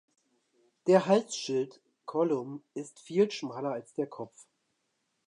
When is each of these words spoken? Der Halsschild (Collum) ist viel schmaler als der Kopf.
Der 0.87 1.05
Halsschild 1.05 1.79
(Collum) 2.07 2.63
ist 2.73 2.99
viel 2.99 3.29
schmaler 3.29 3.69
als 3.73 3.93
der 3.93 4.07
Kopf. 4.07 4.47